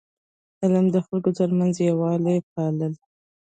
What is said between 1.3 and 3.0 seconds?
ترمنځ یووالی پالي.